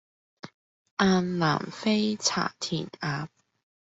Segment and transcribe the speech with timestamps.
[0.97, 3.27] 雁南飛茶田鴨